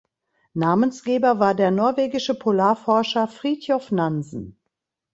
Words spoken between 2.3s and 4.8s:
Polarforscher Fridtjof Nansen.